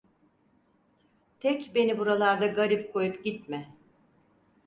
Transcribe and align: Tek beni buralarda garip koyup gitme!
Tek 1.39 1.75
beni 1.75 1.97
buralarda 1.97 2.47
garip 2.47 2.93
koyup 2.93 3.23
gitme! 3.25 3.67